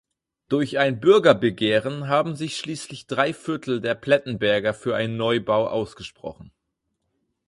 Durch 0.49 0.79
ein 0.79 0.99
Bürgerbegehren 0.99 2.07
haben 2.07 2.35
sich 2.35 2.57
schließlich 2.57 3.05
drei 3.05 3.33
Viertel 3.33 3.81
der 3.81 3.93
Plettenberger 3.93 4.73
für 4.73 4.95
einen 4.95 5.15
Neubau 5.15 5.67
ausgesprochen. 5.67 6.51